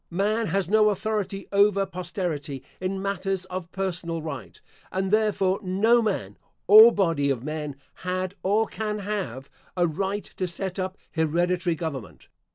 [0.09, 4.59] Man has no authority over posterity in matters of personal right;
[4.91, 10.47] and, therefore, no man, or body of men, had, or can have, a right to
[10.47, 12.29] set up hereditary government.